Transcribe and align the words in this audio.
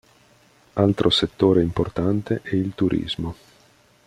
Altro 0.73 1.11
settore 1.11 1.61
importante 1.61 2.39
è 2.41 2.55
il 2.55 2.71
turismo. 2.73 3.35